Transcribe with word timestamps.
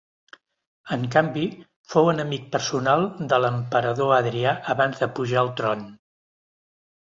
En 0.95 1.01
canvi 1.15 1.43
fou 1.93 2.09
enemic 2.13 2.47
personal 2.55 3.05
de 3.35 3.39
l'emperador 3.45 4.15
Adrià 4.17 4.55
abans 4.77 5.05
de 5.05 5.11
pujar 5.21 5.39
al 5.43 5.53
tron. 5.61 5.87